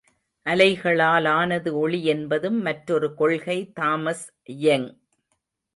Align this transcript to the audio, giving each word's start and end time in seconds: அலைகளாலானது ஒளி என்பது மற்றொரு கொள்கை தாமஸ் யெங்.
அலைகளாலானது 0.45 1.71
ஒளி 1.73 1.99
என்பது 2.05 2.51
மற்றொரு 2.51 3.13
கொள்கை 3.13 3.59
தாமஸ் 3.73 4.25
யெங். 4.63 4.89